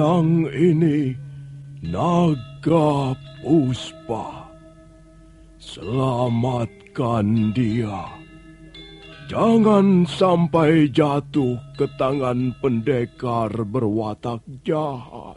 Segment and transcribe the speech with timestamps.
[0.00, 1.12] pedang ini
[1.84, 3.12] Naga
[3.44, 4.48] Puspa.
[5.60, 8.08] Selamatkan dia.
[9.28, 15.36] Jangan sampai jatuh ke tangan pendekar berwatak jahat.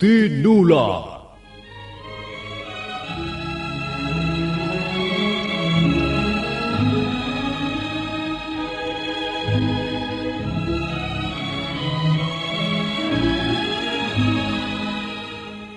[0.00, 1.20] Tinula.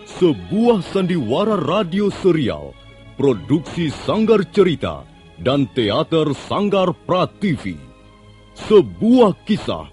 [0.07, 2.71] Sebuah sandiwara radio serial,
[3.19, 5.03] produksi Sanggar Cerita
[5.43, 7.75] dan Teater Sanggar Prativi.
[8.55, 9.92] Sebuah kisah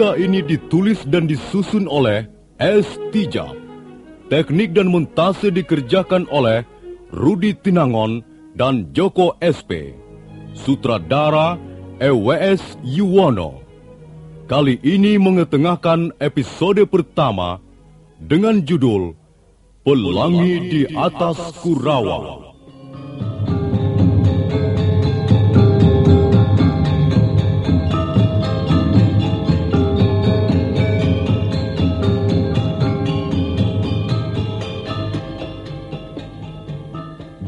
[0.00, 2.24] Cerita ini ditulis dan disusun oleh
[2.56, 2.88] S.
[3.12, 3.52] Tijab.
[4.32, 6.64] Teknik dan montase dikerjakan oleh
[7.12, 8.24] Rudi Tinangon
[8.56, 9.92] dan Joko SP.
[10.56, 11.60] Sutradara
[12.00, 13.60] EWS Yuwono.
[14.48, 17.60] Kali ini mengetengahkan episode pertama
[18.16, 19.12] dengan judul
[19.84, 22.49] Pelangi di Atas Kurawa.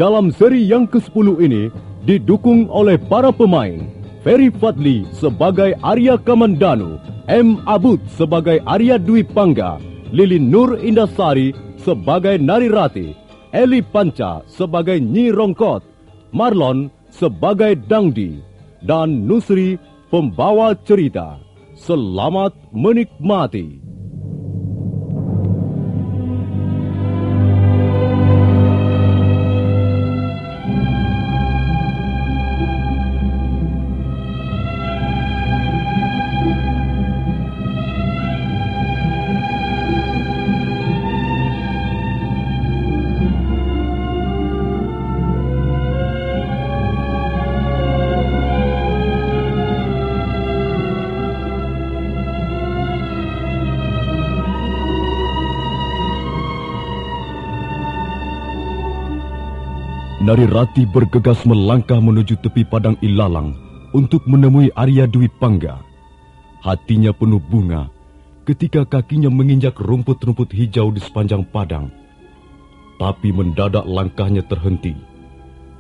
[0.03, 1.71] Dalam seri yang ke-10 ini
[2.03, 3.87] didukung oleh para pemain
[4.27, 6.99] Ferry Fadli sebagai Arya Kamandanu,
[7.31, 7.63] M.
[7.71, 9.79] Abud sebagai Arya Dwi Pangga,
[10.11, 13.15] Lilin Nur Indasari sebagai Narirati,
[13.55, 15.87] Eli Panca sebagai Nyi Rongkot,
[16.35, 18.43] Marlon sebagai Dangdi,
[18.83, 19.79] dan Nusri
[20.11, 21.39] pembawa cerita.
[21.79, 23.92] Selamat menikmati.
[60.23, 63.59] Narirati bergegas melangkah menuju tepi padang ilalang
[63.91, 65.83] untuk menemui Arya Dwi Pangga.
[66.63, 67.91] Hatinya penuh bunga
[68.47, 71.91] ketika kakinya menginjak rumput-rumput hijau di sepanjang padang.
[73.03, 74.95] Tapi mendadak langkahnya terhenti.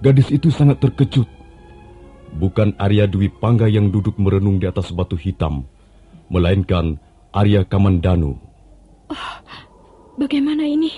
[0.02, 1.30] Gadis itu sangat terkejut.
[2.34, 5.70] Bukan Arya Dwi Pangga yang duduk merenung di atas batu hitam,
[6.26, 6.98] melainkan
[7.30, 8.34] Arya Kamandanu.
[9.06, 9.34] Oh,
[10.18, 10.90] bagaimana ini?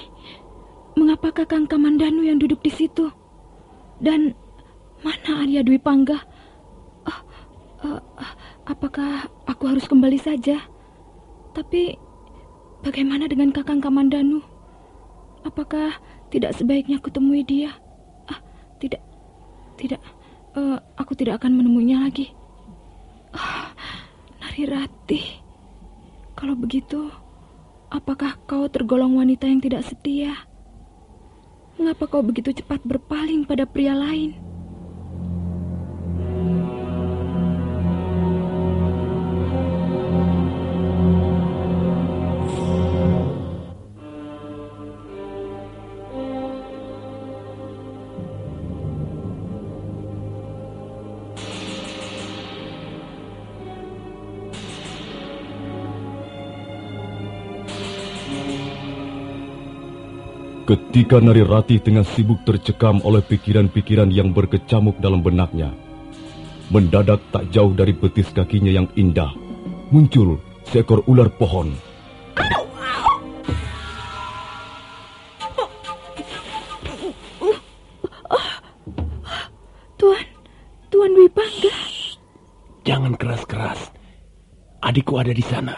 [0.97, 3.13] Mengapa Kakang Kamandanu yang duduk di situ?
[4.01, 4.35] Dan
[5.03, 6.19] mana Arya Dwi Pangga?
[7.05, 7.21] Uh,
[7.85, 8.01] uh,
[8.65, 10.59] apakah aku harus kembali saja?
[11.55, 11.95] Tapi
[12.83, 14.41] bagaimana dengan Kakang Kamandanu?
[15.45, 16.01] Apakah
[16.33, 17.71] tidak sebaiknya aku temui dia?
[18.27, 18.41] Ah,
[18.81, 19.05] tidak,
[19.77, 20.01] tidak.
[20.57, 22.33] uh, aku tidak akan menemuinya lagi.
[23.35, 23.67] Oh,
[24.41, 25.27] Nari Ratih,
[26.39, 27.11] kalau begitu,
[27.91, 30.47] apakah kau tergolong wanita yang tidak setia?
[31.75, 34.44] Mengapa kau begitu cepat berpaling pada pria lain?
[60.95, 65.75] Ketika Nari Rati tengah sibuk tercekam oleh pikiran-pikiran yang berkecamuk dalam benaknya,
[66.71, 69.35] mendadak tak jauh dari betis kakinya yang indah,
[69.91, 70.39] muncul
[70.71, 71.75] seekor ular pohon.
[79.99, 80.25] Tuan,
[80.95, 81.75] Tuan Dwi Pangga.
[82.87, 83.91] Jangan keras-keras.
[84.79, 85.75] Adikku ada di sana.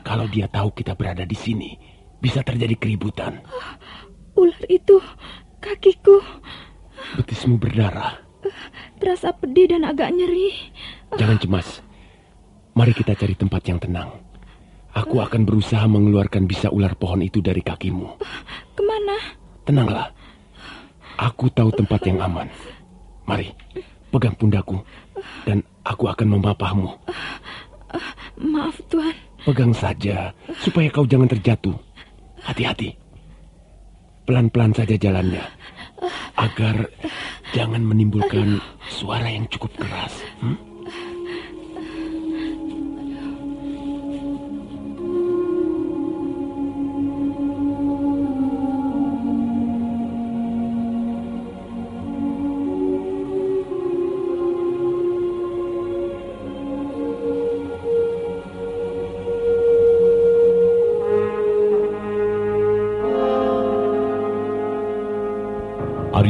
[0.00, 1.91] Kalau dia tahu kita berada di sini,
[2.22, 3.42] bisa terjadi keributan.
[3.50, 5.02] Uh, ular itu
[5.58, 6.22] kakiku.
[7.18, 8.22] Betismu berdarah.
[8.46, 8.54] Uh,
[9.02, 10.54] terasa pedih dan agak nyeri.
[11.10, 11.18] Uh.
[11.18, 11.82] Jangan cemas.
[12.78, 14.22] Mari kita cari tempat yang tenang.
[14.92, 18.16] Aku akan berusaha mengeluarkan bisa ular pohon itu dari kakimu.
[18.76, 19.16] Ke mana?
[19.64, 20.08] Tenanglah.
[21.16, 22.48] Aku tahu tempat yang aman.
[23.24, 23.52] Mari,
[24.12, 24.80] pegang pundaku.
[25.48, 26.88] Dan aku akan memapahmu.
[28.40, 29.16] Maaf, Tuan.
[29.42, 30.30] Pegang saja,
[30.60, 31.74] supaya kau jangan terjatuh.
[32.42, 32.90] Hati-hati.
[34.26, 35.44] Pelan-pelan saja jalannya.
[36.38, 36.90] Agar
[37.54, 38.58] jangan menimbulkan
[38.90, 40.14] suara yang cukup keras.
[40.42, 40.71] Hmm?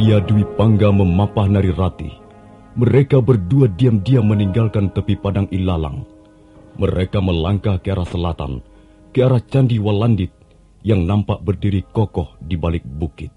[0.03, 2.11] Arya Dwi Pangga memapah Nari Rati.
[2.75, 6.03] Mereka berdua diam-diam meninggalkan tepi padang ilalang.
[6.75, 8.59] Mereka melangkah ke arah selatan,
[9.15, 10.35] ke arah Candi Walandit
[10.83, 13.31] yang nampak berdiri kokoh di balik bukit.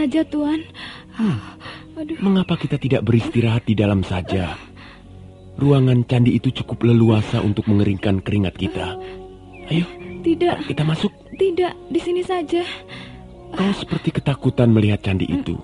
[0.00, 0.60] Saja, Tuan.
[1.12, 1.38] Hmm.
[2.00, 2.16] Aduh.
[2.24, 4.56] Mengapa kita tidak beristirahat di dalam saja?
[5.60, 8.96] Ruangan candi itu cukup leluasa untuk mengeringkan keringat kita.
[9.68, 9.84] Ayo.
[10.24, 10.64] Tidak.
[10.64, 11.12] Kita masuk.
[11.36, 12.64] Tidak, di sini saja.
[13.50, 15.60] Kau seperti ketakutan melihat candi itu.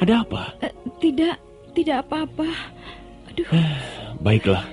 [0.00, 0.56] Ada apa?
[0.64, 0.72] Eh,
[1.02, 1.36] tidak,
[1.76, 2.48] tidak apa-apa.
[3.28, 3.48] Aduh.
[4.24, 4.64] Baiklah.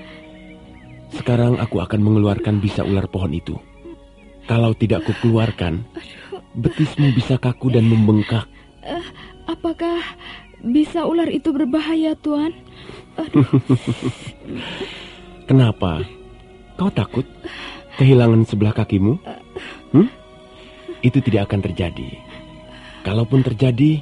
[1.16, 3.56] Sekarang aku akan mengeluarkan bisa ular pohon itu.
[4.46, 5.84] Kalau tidak kukeluarkan,
[6.56, 8.55] betismu bisa kaku dan membengkak.
[8.86, 9.06] Uh,
[9.50, 9.98] apakah
[10.62, 12.54] bisa ular itu berbahaya, Tuan?
[15.50, 16.06] Kenapa?
[16.78, 17.26] Kau takut
[17.98, 19.18] kehilangan sebelah kakimu?
[19.94, 20.10] Hmm?
[21.02, 22.10] Itu tidak akan terjadi.
[23.06, 24.02] Kalaupun terjadi,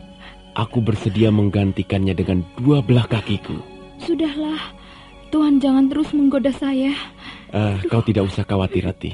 [0.56, 3.60] aku bersedia menggantikannya dengan dua belah kakiku.
[4.00, 4.74] Sudahlah,
[5.32, 6.96] Tuhan jangan terus menggoda saya.
[7.52, 9.14] Uh, kau tidak usah khawatir, Rati.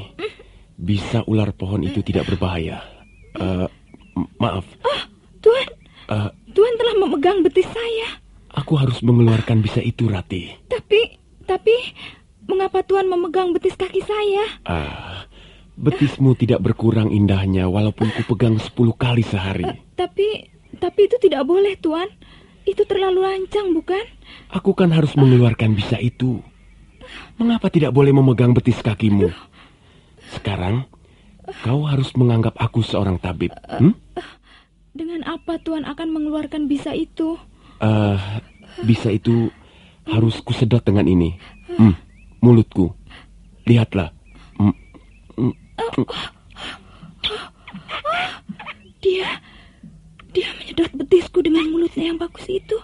[0.79, 2.79] Bisa ular pohon itu tidak berbahaya.
[3.35, 3.67] Uh,
[4.39, 4.63] maaf.
[6.09, 8.17] Tuan, uh, Tuan telah memegang betis saya.
[8.57, 10.49] Aku harus mengeluarkan bisa itu, Rati.
[10.65, 11.75] Tapi, tapi,
[12.49, 14.45] mengapa Tuan memegang betis kaki saya?
[14.65, 15.21] Uh,
[15.77, 19.69] betismu uh, tidak berkurang indahnya walaupun ku pegang sepuluh kali sehari.
[19.69, 20.49] Uh, tapi,
[20.81, 22.09] tapi itu tidak boleh, Tuan.
[22.65, 24.05] Itu terlalu lancang, bukan?
[24.49, 26.41] Aku kan harus mengeluarkan bisa itu.
[27.37, 29.29] Mengapa tidak boleh memegang betis kakimu?
[30.33, 30.89] Sekarang,
[31.65, 33.53] kau harus menganggap aku seorang tabib.
[33.65, 33.93] Hmm?
[34.89, 37.37] Dengan apa Tuhan akan mengeluarkan bisa itu?
[37.79, 38.17] Uh,
[38.83, 39.53] bisa itu
[40.09, 41.37] harus kusedot dengan ini.
[41.77, 41.95] Hmm,
[42.41, 42.91] mulutku.
[43.69, 44.11] Lihatlah.
[44.57, 44.75] Hmm,
[45.37, 45.53] hmm,
[48.99, 49.39] Dia,
[50.35, 52.77] dia menyedot betisku dengan mulutnya yang bagus itu.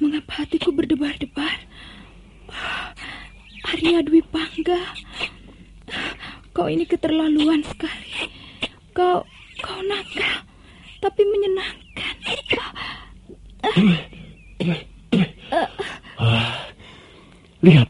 [0.00, 1.68] Mengapa hatiku berdebar-debar?
[3.72, 4.80] Arya Dwi Pangga,
[6.52, 8.31] kau ini keterlaluan sekali.
[8.92, 9.24] Kau
[9.62, 10.42] Kau nakal,
[10.98, 12.14] tapi menyenangkan.
[17.62, 17.88] lihat,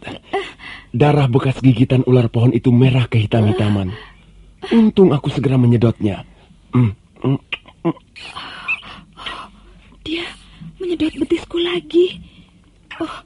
[0.93, 3.95] darah bekas gigitan ular pohon itu merah kehitam-hitaman.
[4.75, 6.29] Untung aku segera menyedotnya.
[6.77, 6.93] Mm,
[7.25, 7.39] mm,
[7.89, 7.97] mm.
[10.05, 10.27] Dia
[10.77, 12.21] menyedot betisku lagi.
[13.01, 13.17] Oh,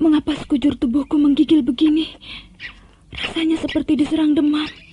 [0.00, 2.08] mengapa sekujur tubuhku menggigil begini?
[3.12, 4.87] Rasanya seperti diserang demam.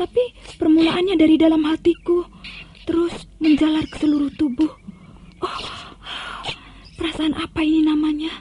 [0.00, 2.24] Tapi permulaannya dari dalam hatiku,
[2.88, 4.72] terus menjalar ke seluruh tubuh.
[5.44, 5.60] Oh,
[6.96, 8.32] perasaan apa ini namanya?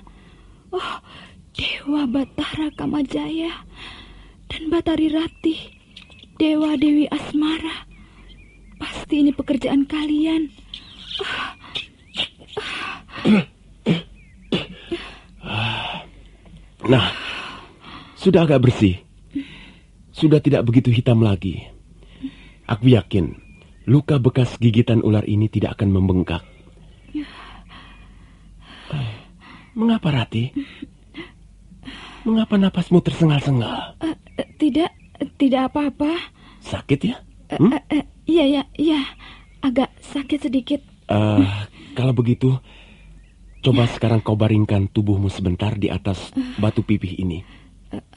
[0.72, 1.04] Oh,
[1.52, 3.52] Dewa Batara Kamajaya
[4.48, 5.60] dan Batari Ratih,
[6.40, 7.84] Dewa Dewi Asmara.
[8.80, 10.48] Pasti ini pekerjaan kalian.
[16.88, 17.12] Nah,
[18.16, 19.09] sudah agak bersih.
[20.20, 21.64] Sudah tidak begitu hitam lagi.
[22.68, 23.40] Aku yakin
[23.88, 26.44] luka bekas gigitan ular ini tidak akan membengkak.
[29.74, 30.52] Mengapa Rati?
[32.28, 33.96] Mengapa napasmu tersengal-sengal?
[34.04, 34.16] Eh,
[34.60, 34.92] tidak,
[35.40, 36.12] tidak apa-apa.
[36.60, 37.16] Sakit ya?
[37.48, 37.72] Eh, Hmm?
[37.72, 39.02] eh, eh, Iya, ya, iya.
[39.60, 40.84] Agak sakit sedikit.
[41.08, 41.46] Eh,
[41.96, 42.60] kalau begitu,
[43.64, 47.42] coba sekarang kau baringkan tubuhmu sebentar di atas batu pipih ini.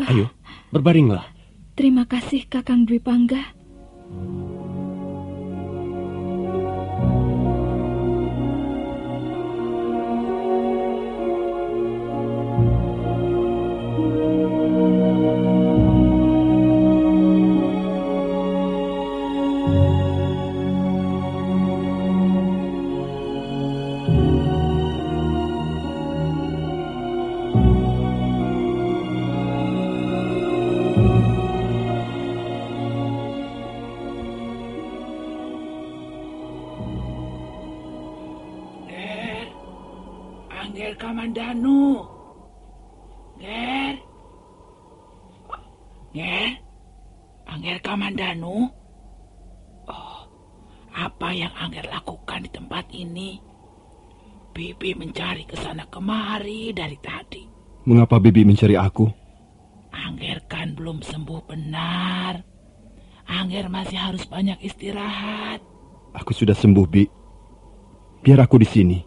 [0.04, 0.28] Ayo,
[0.68, 1.24] berbaringlah.
[1.72, 3.56] Terima kasih Kakang Dwi Pangga.
[41.32, 41.96] Kamandanu.
[43.40, 43.96] Ger.
[46.12, 46.60] Ger,
[47.48, 48.68] Angger Kamandanu.
[49.88, 50.20] Oh,
[50.92, 53.40] apa yang Angger lakukan di tempat ini?
[54.52, 57.48] Bibi mencari ke sana kemari dari tadi.
[57.88, 59.08] Mengapa Bibi mencari aku?
[59.88, 62.44] Angger kan belum sembuh benar.
[63.24, 65.64] Angger masih harus banyak istirahat.
[66.12, 67.08] Aku sudah sembuh, Bi.
[68.20, 69.00] Biar aku di sini.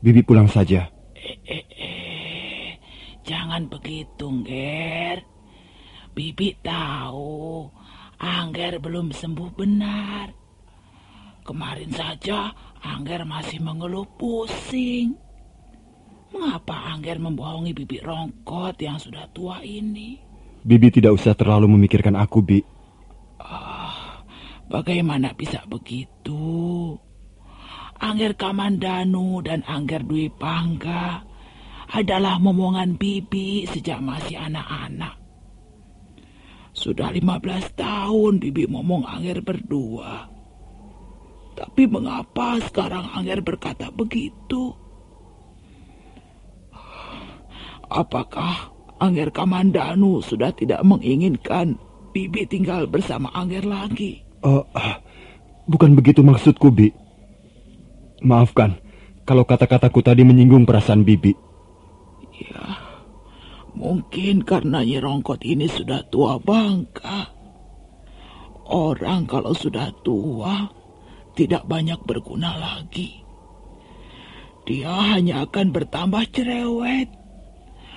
[0.00, 0.91] Bibi pulang saja.
[1.22, 2.70] Eh, eh, eh.
[3.22, 5.22] Jangan begitu, Nger.
[6.12, 7.70] Bibi tahu
[8.18, 10.26] Angger belum sembuh benar.
[11.46, 12.50] Kemarin saja
[12.82, 15.14] Angger masih mengeluh pusing.
[16.34, 20.18] Mengapa Angger membohongi Bibi Rongkot yang sudah tua ini?
[20.62, 22.60] Bibi tidak usah terlalu memikirkan aku, Bi.
[24.72, 26.96] Bagaimana bisa begitu?
[28.02, 31.22] Angger Kamandanu dan Angger Dwi Pangga
[31.94, 35.22] adalah momongan Bibi sejak masih anak-anak.
[36.74, 40.26] Sudah 15 tahun Bibi momong Angger berdua.
[41.54, 44.74] Tapi mengapa sekarang Angger berkata begitu?
[47.86, 51.78] Apakah Angger Kamandanu sudah tidak menginginkan
[52.10, 54.26] Bibi tinggal bersama Angger lagi?
[54.42, 54.98] Oh, ah,
[55.70, 57.01] bukan begitu maksudku, Bi.
[58.22, 58.78] Maafkan
[59.26, 61.34] kalau kata-kataku tadi menyinggung perasaan Bibi.
[63.72, 67.34] Mungkin karena Nyi Rongkot ini sudah tua bangka.
[68.68, 70.70] Orang kalau sudah tua
[71.34, 73.24] tidak banyak berguna lagi.
[74.62, 77.10] Dia hanya akan bertambah cerewet,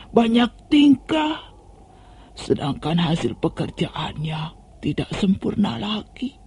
[0.09, 1.53] banyak tingkah,
[2.33, 6.44] sedangkan hasil pekerjaannya tidak sempurna lagi.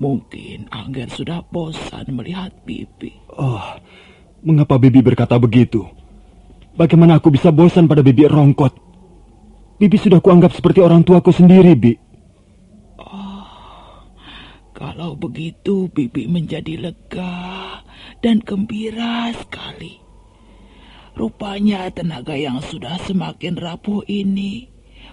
[0.00, 3.12] Mungkin Angger sudah bosan melihat Bibi.
[3.36, 3.60] Oh,
[4.40, 5.84] mengapa Bibi berkata begitu?
[6.72, 8.72] Bagaimana aku bisa bosan pada Bibi Rongkot?
[9.76, 11.92] Bibi sudah kuanggap seperti orang tuaku sendiri, Bi.
[14.82, 17.78] Kalau begitu, Bibi menjadi lega
[18.18, 20.02] dan gembira sekali.
[21.14, 24.66] Rupanya tenaga yang sudah semakin rapuh ini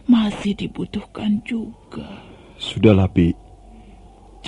[0.09, 2.07] masih dibutuhkan juga.
[2.57, 3.48] Sudahlah, Bi.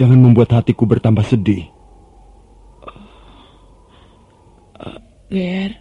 [0.02, 1.70] Jangan membuat hatiku bertambah sedih.
[5.30, 5.78] Ger,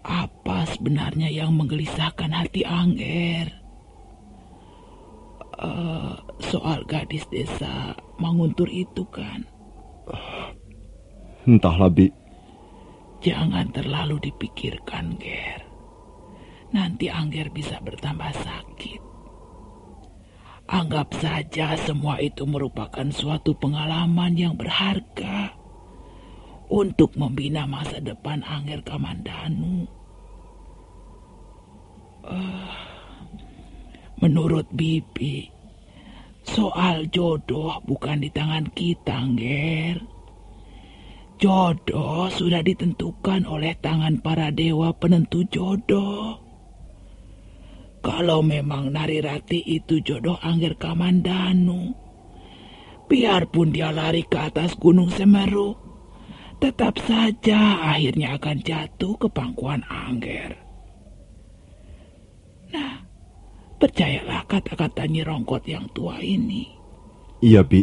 [0.00, 3.52] apa sebenarnya yang menggelisahkan hati Angger?
[5.60, 6.16] Eh,
[6.48, 9.44] soal gadis desa Manguntur itu kan.
[11.44, 12.08] Entahlah, Bi.
[13.20, 15.60] Jangan terlalu dipikirkan, Ger.
[16.72, 19.13] Nanti Angger bisa bertambah sakit.
[20.64, 25.52] Anggap saja semua itu merupakan suatu pengalaman yang berharga
[26.72, 29.84] untuk membina masa depan Angger Kamandanu.
[32.24, 32.94] Eh,
[34.24, 35.50] Menurut Bibi,
[36.46, 40.00] soal jodoh bukan di tangan kita, Nger.
[41.36, 46.43] Jodoh sudah ditentukan oleh tangan para dewa penentu jodoh.
[48.04, 51.96] Kalau memang Nari Rati itu jodoh Angger Kamandanu,
[53.08, 55.72] biarpun dia lari ke atas Gunung Semeru,
[56.60, 60.52] tetap saja akhirnya akan jatuh ke pangkuan Angger.
[62.76, 63.00] Nah,
[63.80, 66.68] percayalah kata-kata Nyirongkot yang tua ini.
[67.40, 67.80] Iya, Bi.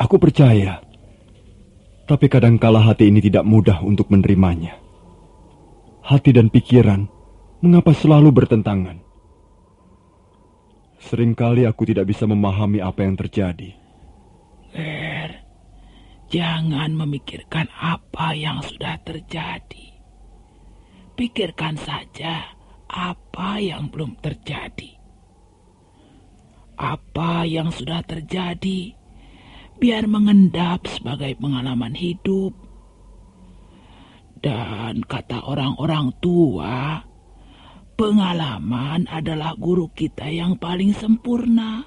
[0.00, 0.80] Aku percaya.
[2.08, 4.80] Tapi kadangkala hati ini tidak mudah untuk menerimanya.
[6.08, 7.04] Hati dan pikiran
[7.60, 9.09] mengapa selalu bertentangan?
[11.00, 13.72] Seringkali aku tidak bisa memahami apa yang terjadi.
[14.76, 15.42] Ler,
[16.28, 19.96] jangan memikirkan apa yang sudah terjadi.
[21.16, 22.52] Pikirkan saja
[22.86, 25.00] apa yang belum terjadi.
[26.76, 28.96] Apa yang sudah terjadi,
[29.80, 32.52] biar mengendap sebagai pengalaman hidup.
[34.40, 37.04] Dan kata orang-orang tua,
[38.00, 41.84] pengalaman adalah guru kita yang paling sempurna.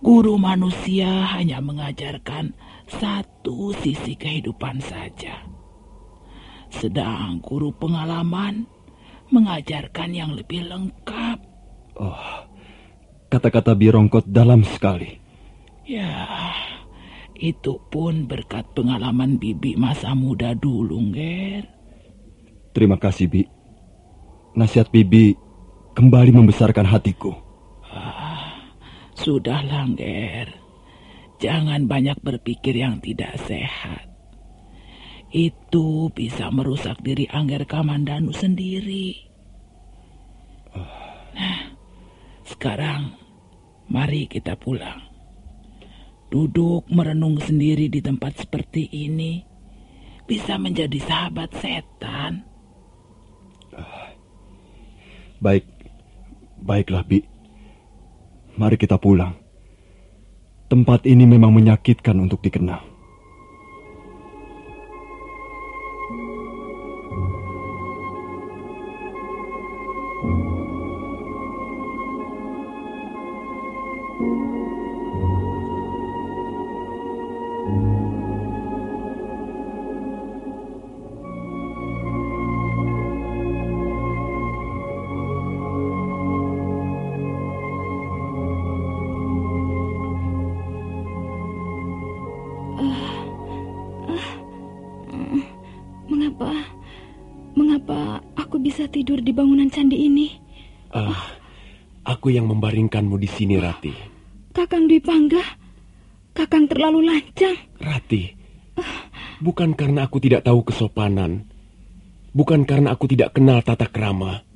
[0.00, 2.56] Guru manusia hanya mengajarkan
[2.88, 5.44] satu sisi kehidupan saja.
[6.72, 8.64] Sedang guru pengalaman
[9.28, 11.38] mengajarkan yang lebih lengkap.
[12.00, 12.48] Oh,
[13.28, 15.20] kata-kata Birongkot dalam sekali.
[15.84, 16.24] Ya,
[17.36, 21.68] itu pun berkat pengalaman Bibi masa muda dulu, Ger.
[22.72, 23.57] Terima kasih, Bi.
[24.58, 25.38] Nasihat Bibi
[25.94, 27.30] kembali membesarkan hatiku.
[29.14, 30.50] Sudah Langger,
[31.38, 34.10] jangan banyak berpikir yang tidak sehat.
[35.30, 39.30] Itu bisa merusak diri Angger Kamandanu sendiri.
[41.38, 41.78] Nah,
[42.42, 43.14] sekarang
[43.86, 45.06] mari kita pulang.
[46.34, 49.38] Duduk merenung sendiri di tempat seperti ini
[50.26, 52.57] bisa menjadi sahabat setan.
[55.38, 55.70] Baik,
[56.58, 57.22] baiklah, Bi.
[58.58, 59.38] Mari kita pulang.
[60.66, 62.97] Tempat ini memang menyakitkan untuk dikenal.
[102.78, 103.94] Membaringkanmu di sini, Rati.
[104.54, 105.42] Kakang Dwi Pangga,
[106.30, 107.58] Kakang terlalu lancang.
[107.82, 108.30] Rati,
[109.42, 111.42] bukan karena aku tidak tahu kesopanan,
[112.30, 114.46] bukan karena aku tidak kenal tata krama.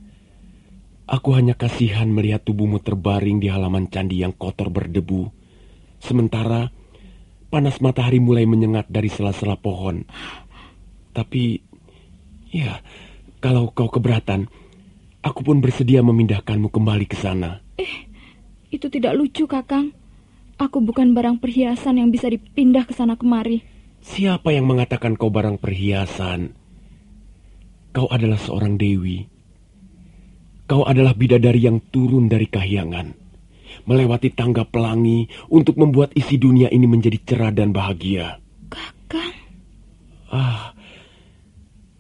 [1.11, 5.26] Aku hanya kasihan melihat tubuhmu terbaring di halaman candi yang kotor berdebu.
[5.98, 6.70] Sementara
[7.50, 10.06] panas matahari mulai menyengat dari sela-sela pohon.
[11.11, 11.58] Tapi,
[12.54, 12.78] ya,
[13.42, 14.46] kalau kau keberatan,
[15.26, 17.61] aku pun bersedia memindahkanmu kembali ke sana.
[18.72, 19.92] Itu tidak lucu, Kakang.
[20.56, 23.61] Aku bukan barang perhiasan yang bisa dipindah ke sana kemari.
[24.00, 26.56] Siapa yang mengatakan kau barang perhiasan?
[27.92, 29.28] Kau adalah seorang dewi.
[30.64, 33.12] Kau adalah bidadari yang turun dari kahyangan.
[33.85, 38.40] Melewati tangga pelangi untuk membuat isi dunia ini menjadi cerah dan bahagia.
[38.72, 39.37] Kakang,
[40.32, 40.72] Ah,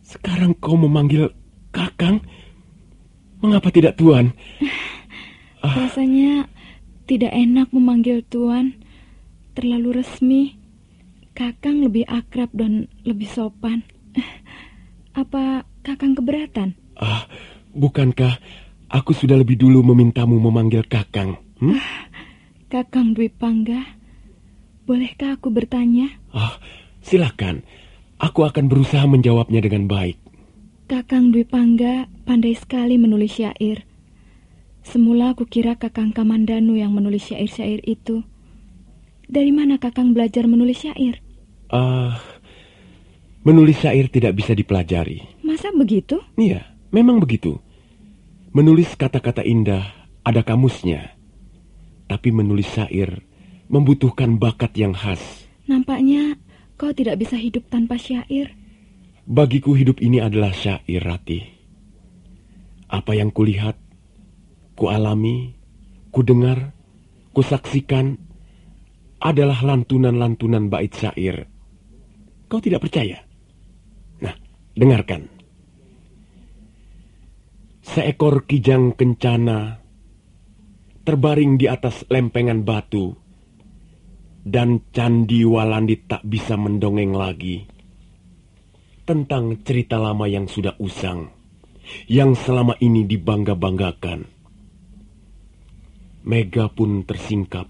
[0.00, 1.28] sekarang kau memanggil
[1.68, 2.24] kakang?
[3.44, 4.32] Mengapa tidak tuan?
[5.62, 6.50] rasanya
[7.12, 8.80] tidak enak memanggil Tuan.
[9.52, 10.56] Terlalu resmi.
[11.36, 13.84] Kakang lebih akrab dan lebih sopan.
[15.20, 16.78] Apa Kakang keberatan?
[16.94, 17.26] Ah,
[17.74, 18.38] bukankah
[18.86, 21.42] aku sudah lebih dulu memintamu memanggil kakang?
[21.58, 21.74] Hmm?
[22.70, 23.82] Kakang Dwi Pangga,
[24.86, 26.06] bolehkah aku bertanya?
[26.30, 26.54] Ah,
[27.02, 27.66] silakan.
[28.22, 30.22] Aku akan berusaha menjawabnya dengan baik.
[30.86, 33.82] Kakang Dwi Pangga pandai sekali menulis syair.
[34.82, 38.26] Semula aku kira Kakang Kamandanu yang menulis syair-syair itu.
[39.30, 41.22] Dari mana Kakang belajar menulis syair?
[41.72, 42.18] Ah,
[43.46, 45.22] menulis syair tidak bisa dipelajari.
[45.40, 46.20] Masa begitu?
[46.36, 47.62] Iya, memang begitu.
[48.52, 49.86] Menulis kata-kata indah
[50.26, 51.16] ada kamusnya.
[52.10, 53.24] Tapi menulis syair
[53.72, 55.48] membutuhkan bakat yang khas.
[55.64, 56.36] Nampaknya
[56.76, 58.52] kau tidak bisa hidup tanpa syair.
[59.24, 61.40] Bagiku hidup ini adalah syair, Rati.
[62.92, 63.78] Apa yang kulihat,
[64.82, 65.54] kualami,
[66.10, 66.74] kudengar,
[67.30, 68.18] kusaksikan
[69.22, 71.46] adalah lantunan-lantunan bait syair.
[72.50, 73.22] Kau tidak percaya?
[74.18, 74.34] Nah,
[74.74, 75.30] dengarkan.
[77.86, 79.78] Seekor kijang kencana
[81.06, 83.14] terbaring di atas lempengan batu
[84.42, 87.62] dan Candi Walandit tak bisa mendongeng lagi
[89.06, 91.30] tentang cerita lama yang sudah usang,
[92.06, 94.41] yang selama ini dibangga-banggakan.
[96.22, 97.66] Mega pun tersingkap.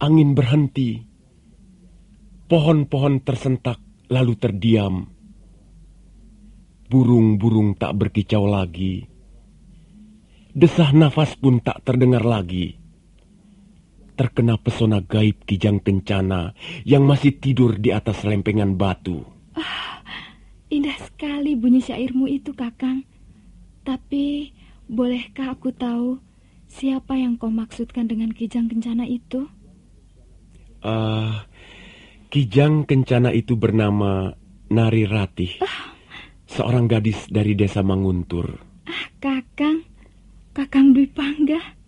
[0.00, 1.04] Angin berhenti.
[2.48, 3.76] Pohon-pohon tersentak
[4.08, 5.04] lalu terdiam.
[6.88, 9.04] Burung-burung tak berkicau lagi.
[10.56, 12.88] Desah nafas pun tak terdengar lagi
[14.18, 16.50] terkena pesona gaib Kijang Kencana
[16.82, 19.22] yang masih tidur di atas lempengan batu.
[19.54, 20.02] Ah,
[20.74, 23.06] indah sekali bunyi syairmu itu, Kakang.
[23.86, 24.50] Tapi,
[24.90, 26.18] bolehkah aku tahu
[26.68, 29.48] siapa yang kau maksudkan dengan Kijang Kencana itu?
[30.84, 31.34] Ah, uh,
[32.30, 34.30] Kijang Kencana itu bernama
[34.70, 35.58] Nari Ratih.
[35.64, 35.96] Ah.
[36.48, 38.46] Seorang gadis dari desa Manguntur.
[38.88, 39.84] Ah, Kakang.
[40.54, 41.78] Kakang Dwi Pangga.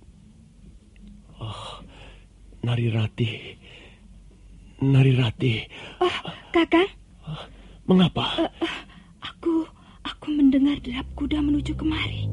[2.61, 3.29] Nari Rati.
[4.85, 5.53] Nari Rati.
[6.01, 6.17] Oh,
[6.53, 6.89] kakak.
[7.89, 8.37] Mengapa?
[8.37, 8.77] Uh, uh,
[9.25, 9.65] aku,
[10.05, 12.29] aku mendengar derap kuda menuju kemari.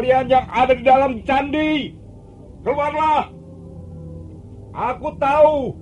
[0.00, 1.92] Kalian yang ada di dalam candi,
[2.64, 3.28] keluarlah.
[4.72, 5.76] Aku tahu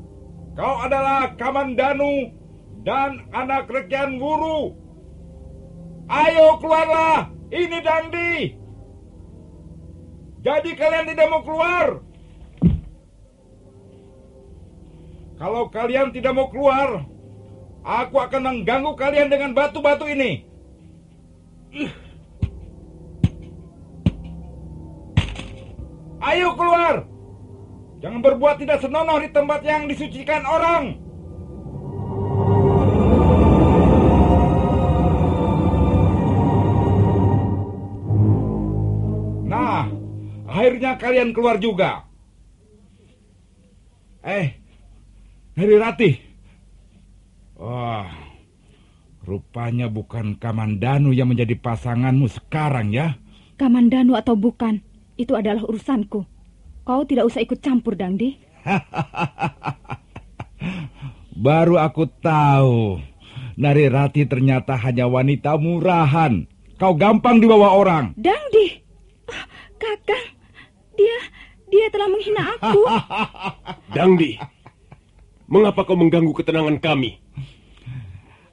[0.59, 2.35] kau adalah Kamandanu
[2.83, 4.75] dan anak rekian guru.
[6.11, 8.35] Ayo keluarlah, ini Dandi.
[10.43, 12.03] Jadi kalian tidak mau keluar?
[15.39, 17.07] Kalau kalian tidak mau keluar,
[17.87, 20.43] aku akan mengganggu kalian dengan batu-batu ini.
[26.29, 27.09] Ayo keluar!
[28.05, 30.85] Jangan berbuat tidak senonoh di tempat yang disucikan orang.
[39.49, 39.89] Nah,
[40.45, 42.05] akhirnya kalian keluar juga.
[44.21, 44.53] Eh,
[45.57, 46.15] dari Ratih.
[47.57, 48.05] Wah,
[49.25, 53.17] rupanya bukan Kamandanu yang menjadi pasanganmu sekarang ya.
[53.59, 54.85] Kamandanu atau bukan,
[55.19, 56.23] itu adalah urusanku.
[56.87, 58.39] Kau tidak usah ikut campur, Dangdi.
[61.45, 63.03] Baru aku tahu.
[63.59, 66.47] Nari Rati ternyata hanya wanita murahan.
[66.79, 68.15] Kau gampang dibawa orang.
[68.15, 68.81] Dangdi.
[69.29, 69.45] Oh,
[69.77, 70.25] kakak,
[70.95, 71.19] dia
[71.69, 72.81] dia telah menghina aku.
[73.99, 74.41] Dangdi,
[75.51, 77.21] mengapa kau mengganggu ketenangan kami?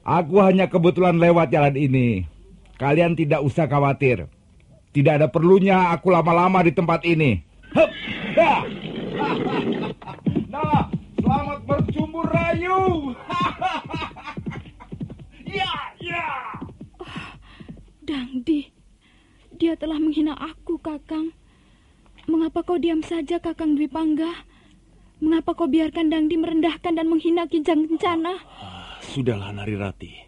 [0.06, 2.28] Aku hanya kebetulan lewat jalan ini.
[2.76, 4.28] Kalian tidak usah khawatir.
[4.96, 7.36] Tidak ada perlunya aku lama-lama di tempat ini.
[7.76, 7.90] Hup,
[8.32, 8.64] ya.
[10.48, 10.88] Nah,
[11.20, 13.12] selamat berjumpa rayu.
[15.60, 16.24] ya, ya.
[16.96, 17.28] Oh,
[18.08, 18.72] Dangdi,
[19.60, 21.36] dia telah menghina aku, Kakang.
[22.24, 24.32] Mengapa kau diam saja, Kakang Dwi Pangga?
[25.20, 28.40] Mengapa kau biarkan Dangdi merendahkan dan menghina Kijang Kencana?
[28.48, 30.24] Ah, sudahlah, Narirati.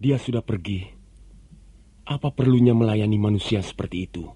[0.00, 1.01] Dia sudah pergi.
[2.02, 4.26] Apa perlunya melayani manusia seperti itu?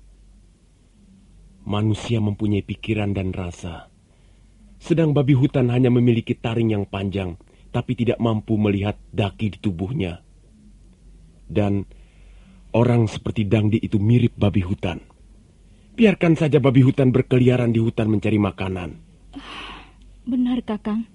[1.66, 3.90] Manusia mempunyai pikiran dan rasa.
[4.79, 7.35] Sedang babi hutan hanya memiliki taring yang panjang,
[7.74, 10.22] tapi tidak mampu melihat daki di tubuhnya.
[11.50, 11.83] Dan
[12.70, 15.02] orang seperti Dangdi itu mirip babi hutan.
[15.98, 18.90] Biarkan saja babi hutan berkeliaran di hutan mencari makanan.
[20.22, 21.11] Benar, Kakang.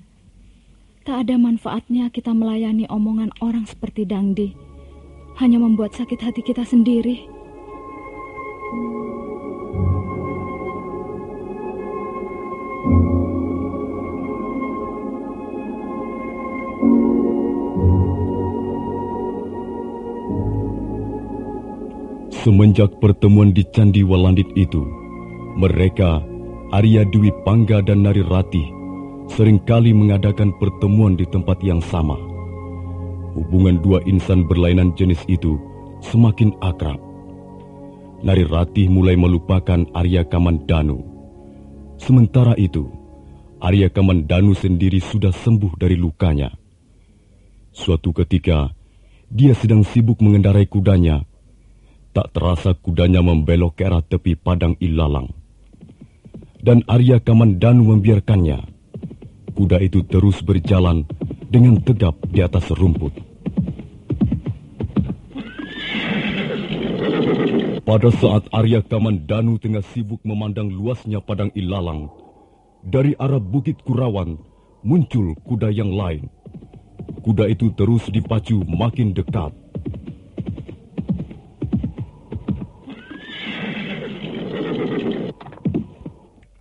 [1.07, 4.70] Tak ada manfaatnya kita melayani omongan orang seperti Dangdi
[5.41, 7.25] hanya membuat sakit hati kita sendiri.
[22.41, 24.86] Semenjak pertemuan di Candi Walandit itu,
[25.58, 26.21] mereka,
[26.73, 28.65] Arya Dwi Pangga dan Nari Ratih,
[29.30, 32.30] sering kali mengadakan pertemuan di tempat yang sama
[33.33, 35.59] hubungan dua insan berlainan jenis itu
[36.03, 36.99] semakin akrab.
[38.21, 41.11] Nari Ratih mulai melupakan Arya Kamandanu
[42.01, 42.89] Sementara itu,
[43.61, 46.49] Arya Kamandanu sendiri sudah sembuh dari lukanya.
[47.69, 48.73] Suatu ketika,
[49.29, 51.21] dia sedang sibuk mengendarai kudanya.
[52.09, 55.29] Tak terasa kudanya membelok ke arah tepi padang ilalang.
[56.57, 58.65] Dan Arya Kamandanu membiarkannya.
[59.53, 61.05] Kuda itu terus berjalan
[61.51, 63.11] dengan tegap di atas rumput.
[67.83, 72.07] Pada saat Arya Kamandanu tengah sibuk memandang luasnya padang ilalang,
[72.87, 74.39] dari arah Bukit Kurawan
[74.79, 76.31] muncul kuda yang lain.
[77.19, 79.51] Kuda itu terus dipacu makin dekat.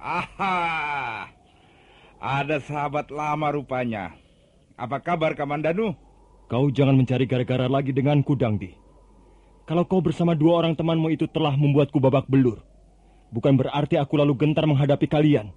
[0.02, 1.30] Aha,
[2.18, 4.18] ada sahabat lama rupanya.
[4.80, 5.92] Apa kabar Kamandanu?
[6.48, 8.72] Kau jangan mencari gara-gara lagi denganku, Dangdi.
[9.68, 12.64] Kalau kau bersama dua orang temanmu itu telah membuatku babak belur,
[13.28, 15.52] bukan berarti aku lalu gentar menghadapi kalian.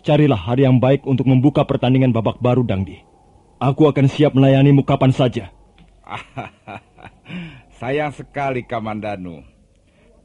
[0.00, 3.04] Carilah hari yang baik untuk membuka pertandingan babak baru, Dangdi.
[3.60, 5.52] Aku akan siap melayanimu kapan saja.
[7.78, 9.44] Sayang sekali Kamandanu.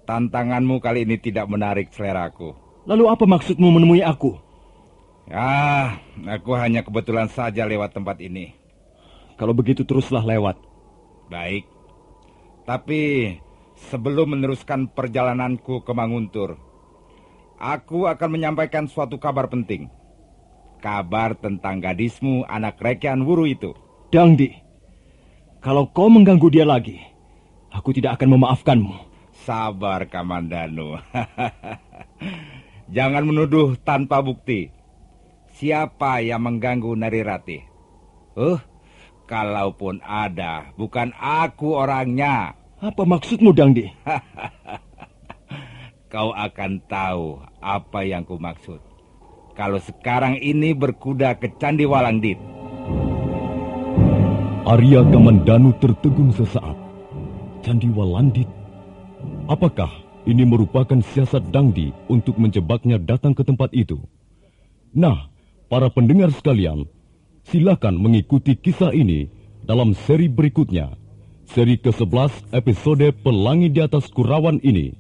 [0.08, 2.56] Tantanganmu kali ini tidak menarik seleraku.
[2.88, 4.40] Lalu apa maksudmu menemui aku?
[5.32, 5.96] Ah,
[6.28, 8.52] aku hanya kebetulan saja lewat tempat ini.
[9.40, 10.60] Kalau begitu teruslah lewat.
[11.32, 11.64] Baik.
[12.68, 13.34] Tapi
[13.90, 16.60] sebelum meneruskan perjalananku ke Manguntur,
[17.56, 19.88] aku akan menyampaikan suatu kabar penting.
[20.84, 23.72] Kabar tentang gadismu anak rekian wuru itu.
[24.12, 24.52] Dangdi,
[25.64, 27.00] kalau kau mengganggu dia lagi,
[27.72, 28.96] aku tidak akan memaafkanmu.
[29.48, 31.00] Sabar, Kamandanu.
[32.96, 34.81] Jangan menuduh tanpa bukti.
[35.62, 37.62] Siapa yang mengganggu Narirati?
[38.34, 38.58] Uh,
[39.30, 42.58] kalaupun ada, bukan aku orangnya.
[42.82, 43.86] Apa maksudmu, Dangdi?
[46.10, 48.82] Kau akan tahu apa yang ku maksud.
[49.54, 52.42] Kalau sekarang ini berkuda ke Candi Walangdit.
[54.66, 56.74] Arya Kamandanu tertegun sesaat.
[57.62, 58.50] Candi Walandit.
[59.46, 59.94] Apakah
[60.26, 64.02] ini merupakan siasat Dangdi untuk menjebaknya datang ke tempat itu?
[64.98, 65.31] Nah,
[65.72, 66.84] para pendengar sekalian,
[67.48, 69.32] silakan mengikuti kisah ini
[69.64, 71.00] dalam seri berikutnya.
[71.48, 74.92] Seri ke-11 episode Pelangi di atas Kurawan ini.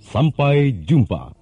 [0.00, 1.35] Sampai jumpa.